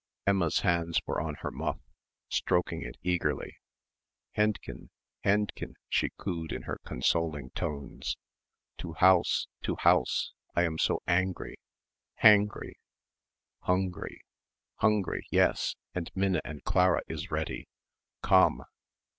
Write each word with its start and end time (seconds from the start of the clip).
Emma's 0.25 0.61
hands 0.61 0.99
were 1.05 1.21
on 1.21 1.35
her 1.41 1.51
muff, 1.51 1.77
stroking 2.27 2.81
it 2.81 2.97
eagerly. 3.03 3.57
"Hendchen, 4.35 4.89
Hendchen," 5.23 5.75
she 5.89 6.09
cooed 6.17 6.51
in 6.51 6.63
her 6.63 6.79
consoling 6.83 7.51
tones, 7.51 8.17
"to 8.79 8.93
house 8.93 9.47
to 9.61 9.75
house, 9.81 10.33
I 10.55 10.63
am 10.63 10.79
so 10.79 11.03
angry 11.05 11.57
hangry." 12.23 12.77
"Hungry." 13.59 14.21
"Hungry, 14.77 15.27
yes, 15.29 15.75
and 15.93 16.09
Minna 16.15 16.41
and 16.43 16.63
Clara 16.63 17.03
is 17.07 17.29
ready. 17.29 17.67
Komm!" 18.23 18.63